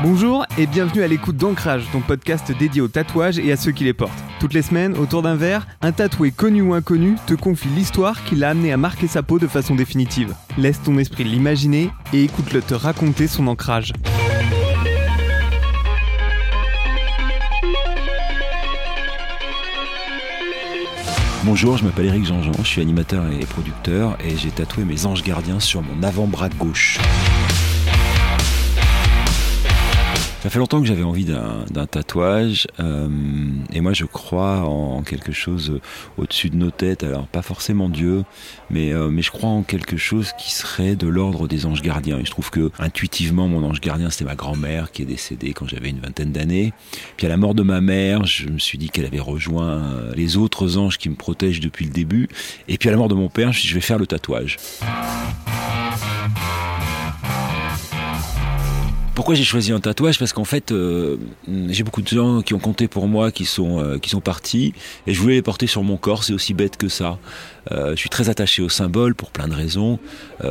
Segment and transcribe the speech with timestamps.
[0.00, 3.82] Bonjour et bienvenue à l'écoute d'Ancrage, ton podcast dédié aux tatouages et à ceux qui
[3.82, 4.22] les portent.
[4.38, 8.36] Toutes les semaines, autour d'un verre, un tatoué connu ou inconnu te confie l'histoire qui
[8.36, 10.36] l'a amené à marquer sa peau de façon définitive.
[10.56, 13.92] Laisse ton esprit l'imaginer et écoute-le te raconter son ancrage.
[21.42, 25.24] Bonjour, je m'appelle Eric Jean-Jean, je suis animateur et producteur et j'ai tatoué mes anges
[25.24, 27.00] gardiens sur mon avant-bras gauche.
[30.48, 33.06] Ça fait longtemps que j'avais envie d'un tatouage euh,
[33.70, 35.78] et moi je crois en quelque chose
[36.16, 38.24] au-dessus de nos têtes, alors pas forcément Dieu,
[38.70, 42.18] mais, euh, mais je crois en quelque chose qui serait de l'ordre des anges gardiens.
[42.18, 45.68] Et je trouve que intuitivement mon ange gardien c'était ma grand-mère qui est décédée quand
[45.68, 46.72] j'avais une vingtaine d'années.
[47.18, 50.14] Puis à la mort de ma mère, je me suis dit qu'elle avait rejoint euh,
[50.14, 52.26] les autres anges qui me protègent depuis le début.
[52.68, 53.98] Et puis à la mort de mon père, je me suis dit je vais faire
[53.98, 54.56] le tatouage.
[59.18, 60.16] Pourquoi j'ai choisi un tatouage?
[60.16, 61.16] Parce qu'en fait, euh,
[61.70, 64.74] j'ai beaucoup de gens qui ont compté pour moi, qui sont, euh, qui sont partis,
[65.08, 67.18] et je voulais les porter sur mon corps, c'est aussi bête que ça.
[67.72, 69.98] Euh, je suis très attaché au symbole pour plein de raisons.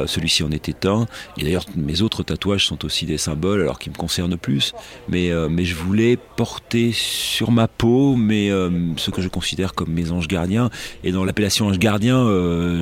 [0.06, 1.08] Celui-ci en est un.
[1.38, 4.73] Et d'ailleurs, mes autres tatouages sont aussi des symboles, alors qu'ils me concernent plus.
[5.08, 8.50] Mais, mais je voulais porter sur ma peau mais,
[8.98, 10.70] ce que je considère comme mes anges gardiens.
[11.06, 12.28] Et dans l'appellation ange gardien,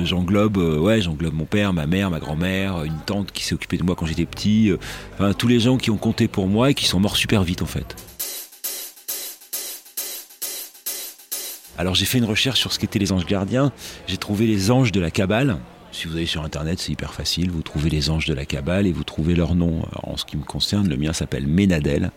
[0.04, 3.84] j'englobe ouais, j'englobe mon père, ma mère, ma grand-mère, une tante qui s'est occupée de
[3.84, 4.72] moi quand j'étais petit.
[5.14, 7.62] Enfin, tous les gens qui ont compté pour moi et qui sont morts super vite
[7.62, 7.96] en fait.
[11.78, 13.72] Alors j'ai fait une recherche sur ce qu'étaient les anges gardiens.
[14.06, 15.58] J'ai trouvé les anges de la Kabbale.
[15.96, 17.50] Si vous allez sur internet, c'est hyper facile.
[17.50, 19.80] Vous trouvez les anges de la Kabbale et vous trouvez leur nom.
[20.02, 22.10] en ce qui me concerne, le mien s'appelle Ménadel.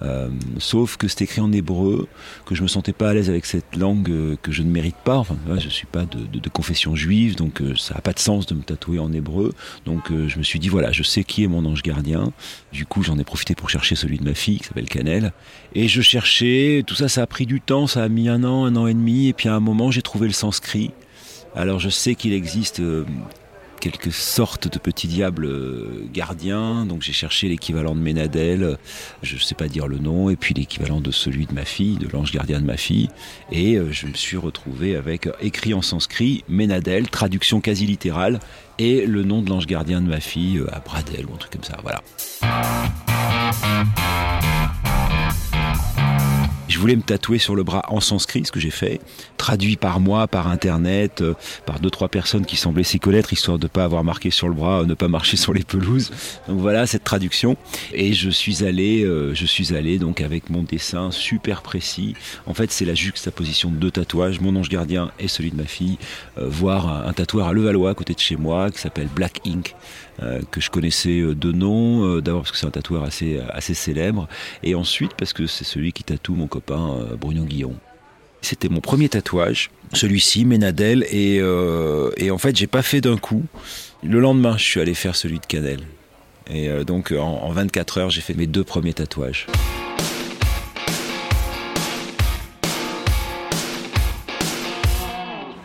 [0.00, 2.08] Euh, sauf que c'est écrit en hébreu,
[2.46, 4.96] que je me sentais pas à l'aise avec cette langue euh, que je ne mérite
[5.04, 5.18] pas.
[5.18, 8.54] Enfin, je suis pas de, confession juive, donc euh, ça n'a pas de sens de
[8.54, 9.52] me tatouer en hébreu.
[9.84, 12.32] Donc je me suis dit voilà, je sais qui est mon ange gardien.
[12.72, 15.34] Du coup, j'en ai profité pour chercher celui de ma fille qui s'appelle Canel.
[15.74, 16.82] Et je cherchais.
[16.86, 17.86] Tout ça, ça a pris du temps.
[17.86, 19.28] Ça a mis un an, un an et demi.
[19.28, 20.92] Et puis à un moment, j'ai trouvé le sanskrit.
[21.54, 22.80] Alors je sais qu'il existe
[23.78, 26.84] quelques sortes de petits diables euh, gardiens.
[26.86, 28.76] Donc j'ai cherché l'équivalent de Ménadel,
[29.22, 31.96] je ne sais pas dire le nom, et puis l'équivalent de celui de ma fille,
[31.96, 33.08] de l'ange gardien de ma fille.
[33.52, 38.40] Et euh, je me suis retrouvé avec euh, écrit en sanskrit Ménadel, traduction quasi littérale,
[38.78, 41.78] et le nom de l'ange gardien de ma fille, Abradel ou un truc comme ça.
[41.82, 42.02] Voilà.
[46.78, 49.00] Je voulais me tatouer sur le bras en sanskrit, ce que j'ai fait,
[49.36, 51.34] traduit par moi, par internet, euh,
[51.66, 54.46] par deux trois personnes qui semblaient s'y connaître, histoire de ne pas avoir marqué sur
[54.46, 56.12] le bras, ne pas marcher sur les pelouses.
[56.46, 57.56] Donc voilà cette traduction.
[57.92, 62.14] Et je suis allé, euh, je suis allé donc avec mon dessin super précis.
[62.46, 65.66] En fait, c'est la juxtaposition de deux tatouages, mon ange gardien et celui de ma
[65.66, 65.98] fille,
[66.38, 69.40] euh, voir un, un tatoueur à Levallois, à côté de chez moi, qui s'appelle Black
[69.44, 69.74] Ink,
[70.50, 74.28] que je connaissais de nom, d'abord parce que c'est un tatoueur assez assez célèbre,
[74.62, 77.74] et ensuite parce que c'est celui qui tatoue mon copain euh, Bruno Guillon.
[78.40, 83.16] C'était mon premier tatouage, celui-ci, Ménadel, et, euh, et en fait, j'ai pas fait d'un
[83.16, 83.44] coup.
[84.04, 85.80] Le lendemain, je suis allé faire celui de Canel.
[86.48, 89.46] Et euh, donc, en, en 24 heures, j'ai fait mes deux premiers tatouages.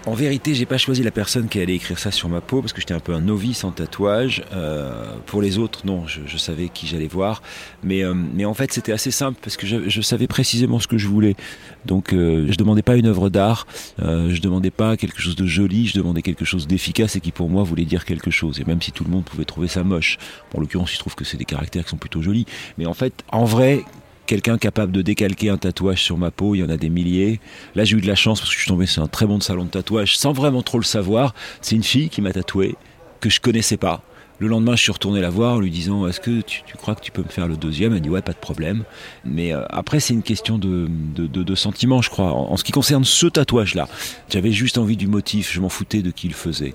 [0.06, 2.74] En vérité, j'ai pas choisi la personne qui allait écrire ça sur ma peau parce
[2.74, 4.44] que j'étais un peu un novice en tatouage.
[4.52, 7.42] Euh, pour les autres, non, je, savais qui j'allais voir,
[7.84, 10.98] mais euh, mais en fait, c'était assez simple parce que je, savais précisément ce que
[10.98, 11.38] je voulais.
[11.86, 13.66] Donc, euh, je demandais pas une œuvre d'art,
[13.98, 17.50] je demandais pas quelque chose de joli, je demandais quelque chose d'efficace et qui pour
[17.50, 18.60] moi voulait dire quelque chose.
[18.60, 20.18] Et même si tout le monde pouvait trouver ça moche,
[20.54, 22.46] en l'occurrence, il se trouve que c'est des caractères qui sont plutôt jolis,
[22.78, 23.86] mais en fait, en vrai,
[24.26, 27.40] quelqu'un capable de décalquer un tatouage sur ma peau, il y en a des milliers.
[27.76, 29.40] Là, j'ai eu de la chance parce que je suis tombé sur un très bon
[29.40, 31.34] salon de tatouage sans vraiment trop le savoir.
[31.62, 32.76] C'est une fille qui m'a tatoué,
[33.20, 34.04] que je connaissais pas.
[34.40, 37.02] Le lendemain, je suis retourné la voir en lui disant Est-ce que tu, crois que
[37.02, 37.94] tu peux me faire le deuxième?
[37.94, 38.84] Elle dit Ouais, pas de problème.
[39.24, 42.34] Mais euh, après, c'est une question de, de, sentiment, je crois.
[42.34, 43.88] En, ce qui concerne ce tatouage-là,
[44.30, 46.74] j'avais juste envie du motif, je m'en foutais de qui le faisait.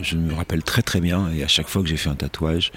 [0.00, 2.72] Je me rappelle très très bien, et à chaque fois que j'ai fait un tatouage,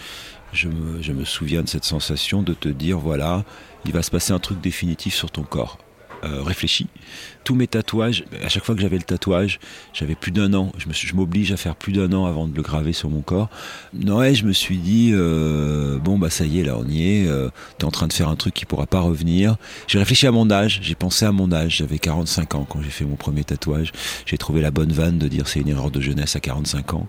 [0.54, 3.44] je me, je me souviens de cette sensation de te dire Voilà,
[3.86, 5.78] il va se passer un truc définitif sur ton corps.
[6.24, 6.88] Euh, réfléchi.
[7.46, 9.60] Tous mes tatouages, à chaque fois que j'avais le tatouage,
[9.94, 10.72] j'avais plus d'un an.
[10.78, 13.50] Je m'oblige à faire plus d'un an avant de le graver sur mon corps.
[13.94, 17.28] Non, je me suis dit, euh, bon, bah ça y est, là, on y est.
[17.28, 19.56] Euh, T'es en train de faire un truc qui pourra pas revenir.
[19.88, 21.78] J'ai réfléchi à mon âge, j'ai pensé à mon âge.
[21.78, 23.94] J'avais 45 ans quand j'ai fait mon premier tatouage.
[24.26, 27.08] J'ai trouvé la bonne vanne de dire c'est une erreur de jeunesse à 45 ans.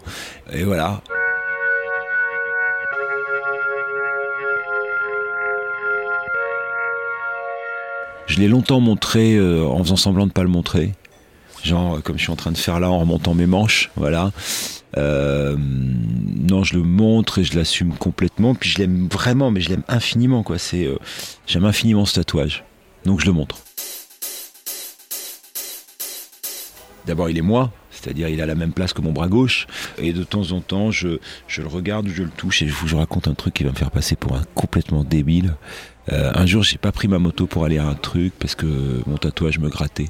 [0.52, 1.02] Et voilà.
[8.30, 10.92] Je l'ai longtemps montré euh, en faisant semblant de pas le montrer.
[11.64, 14.30] Genre, comme je suis en train de faire là, en remontant mes manches, voilà.
[14.96, 18.54] Euh, non, je le montre et je l'assume complètement.
[18.54, 20.44] Puis je l'aime vraiment, mais je l'aime infiniment.
[20.44, 20.58] Quoi.
[20.74, 20.96] Euh,
[21.48, 22.62] j'aime infiniment ce tatouage.
[23.04, 23.56] Donc je le montre.
[27.06, 29.66] D'abord, il est moi, c'est-à-dire il a la même place que mon bras gauche.
[29.98, 33.28] Et de temps en temps, je, le regarde, je le touche et je vous raconte
[33.28, 35.54] un truc qui va me faire passer pour un complètement débile.
[36.12, 39.02] Euh, un jour, j'ai pas pris ma moto pour aller à un truc parce que
[39.06, 40.08] mon tatouage me grattait.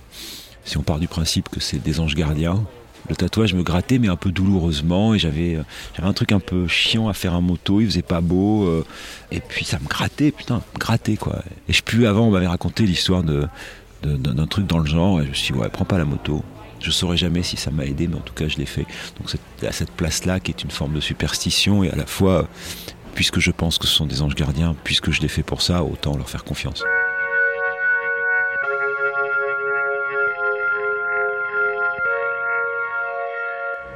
[0.65, 2.65] Si on part du principe que c'est des anges gardiens,
[3.09, 5.63] le tatouage me grattait mais un peu douloureusement et j'avais euh,
[6.03, 8.85] un truc un peu chiant à faire en moto il faisait pas beau euh,
[9.33, 12.85] et puis ça me grattait putain grattait quoi et je plus avant on m'avait raconté
[12.85, 13.47] l'histoire de
[14.03, 16.43] d'un truc dans le genre et je me suis dit ouais prends pas la moto
[16.81, 18.87] je saurais jamais si ça m'a aidé mais en tout cas je l'ai fait.
[19.19, 19.35] Donc
[19.67, 22.49] à cette place là qui est une forme de superstition et à la fois
[23.15, 25.83] puisque je pense que ce sont des anges gardiens puisque je l'ai fait pour ça
[25.83, 26.83] autant leur faire confiance.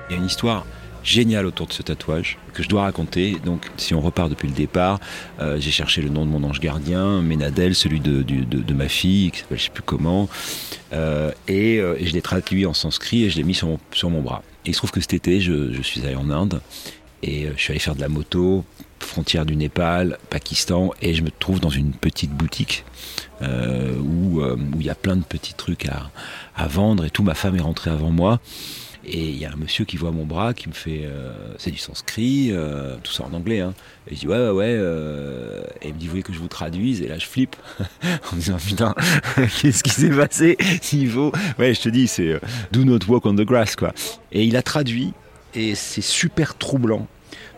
[0.09, 0.67] Il y a une histoire
[1.05, 3.37] géniale autour de ce tatouage que je dois raconter.
[3.45, 4.99] Donc, si on repart depuis le départ,
[5.41, 9.41] euh, j'ai cherché le nom de mon ange gardien, Ménadel, celui de, ma fille, qui
[9.41, 10.29] s'appelle je sais plus comment,
[10.95, 14.21] euh, et, euh, et, je l'ai traduit en sanskrit et je l'ai mis sur mon,
[14.21, 14.43] bras.
[14.65, 16.61] Il se trouve que cet été, je, je suis allé en Inde
[17.23, 18.65] et je suis allé faire de la moto,
[19.05, 22.85] frontière du Népal, Pakistan, et je me trouve dans une petite boutique
[23.43, 24.41] où
[24.81, 26.11] il y a plein de petits trucs à,
[26.57, 27.23] à vendre et tout.
[27.23, 28.41] Ma femme est rentrée avant moi.
[29.07, 31.71] Et il y a un monsieur qui voit mon bras, qui me fait, euh, c'est
[31.71, 33.61] du sanskrit, euh, tout ça en anglais.
[33.61, 33.75] Hein.
[34.09, 34.75] Et je dis ouais ouais ouais.
[34.79, 37.03] Euh, et il me dit vous voulez que je vous traduise?
[37.03, 37.57] Et là je flippe
[38.03, 38.95] en me disant putain
[39.61, 40.57] qu'est-ce qui s'est passé?
[40.81, 42.41] S'il faut, ouais je te dis c'est
[42.73, 43.93] do not walk on the grass quoi.
[44.33, 45.13] Et il a traduit
[45.55, 47.07] et c'est super troublant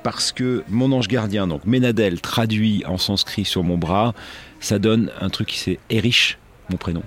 [0.06, 4.14] parce que mon ange gardien donc Ménadel traduit en sanskrit sur mon bras,
[4.60, 6.38] ça donne un truc qui c'est Erich
[6.70, 7.02] mon prénom.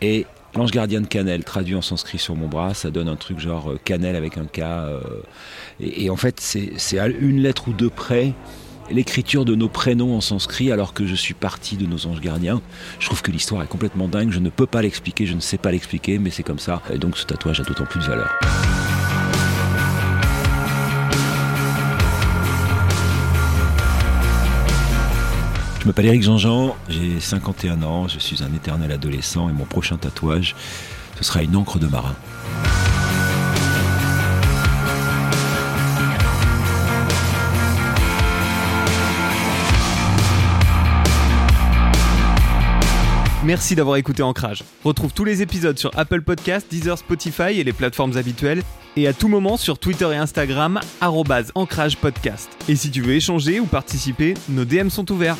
[0.00, 0.24] Et
[0.54, 3.72] L'ange gardien de cannelle, traduit en sanskrit sur mon bras, ça donne un truc genre
[3.72, 4.60] euh, cannelle avec un K.
[4.60, 5.00] Euh,
[5.78, 8.32] et, en fait, c'est à une lettre ou deux près
[8.90, 12.62] l'écriture de nos prénoms en sanskrit alors que je suis parti de nos anges gardiens.
[12.98, 15.58] Je trouve que l'histoire est complètement dingue, je ne peux pas l'expliquer, je ne sais
[15.58, 16.80] pas l'expliquer, mais c'est comme ça.
[16.92, 18.30] Et donc ce tatouage a d'autant plus de valeur.
[25.88, 30.54] M'appelle Eric Jean-Jean, j'ai 51 ans, je suis un éternel adolescent et mon prochain tatouage,
[31.16, 32.14] ce sera une encre de marin.
[43.42, 44.64] Merci d'avoir écouté Ancrage.
[44.84, 48.62] Retrouve tous les épisodes sur Apple Podcasts, Deezer, Spotify et les plateformes habituelles
[48.96, 52.50] et à tout moment sur Twitter et Instagram, Ancrage Podcast.
[52.68, 55.38] Et si tu veux échanger ou participer, nos DM sont ouverts.